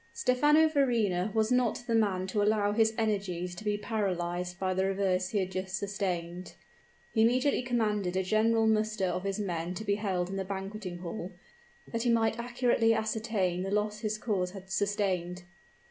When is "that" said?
11.87-12.01